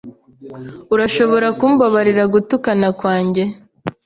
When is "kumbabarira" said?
1.59-2.23